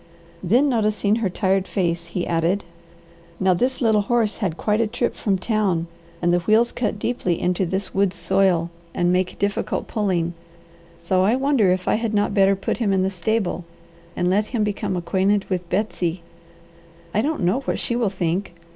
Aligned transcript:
Then 0.41 0.67
noticing 0.67 1.17
her 1.17 1.29
tired 1.29 1.67
face 1.67 2.07
he 2.07 2.25
added: 2.25 2.63
"Now 3.39 3.53
this 3.53 3.81
little 3.81 4.01
horse 4.01 4.37
had 4.37 4.57
quite 4.57 4.81
a 4.81 4.87
trip 4.87 5.13
from 5.13 5.37
town, 5.37 5.85
and 6.23 6.33
the 6.33 6.39
wheels 6.39 6.71
cut 6.71 6.97
deeply 6.97 7.39
into 7.39 7.67
this 7.67 7.93
woods 7.93 8.15
soil 8.15 8.71
and 8.95 9.13
make 9.13 9.37
difficult 9.37 9.85
pulling, 9.87 10.33
so 10.97 11.21
I 11.21 11.35
wonder 11.35 11.69
if 11.69 11.87
I 11.87 11.97
had 12.01 12.15
not 12.15 12.33
better 12.33 12.55
put 12.55 12.77
him 12.79 12.91
in 12.93 13.03
the 13.03 13.11
stable 13.11 13.63
and 14.15 14.27
let 14.27 14.47
him 14.47 14.63
become 14.63 14.97
acquainted 14.97 15.45
with 15.51 15.69
Betsy. 15.69 16.23
I 17.13 17.21
don't 17.21 17.41
know 17.43 17.59
what 17.59 17.77
she 17.77 17.95
will 17.95 18.09
think. 18.09 18.55